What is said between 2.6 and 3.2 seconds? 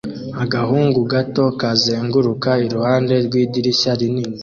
iruhande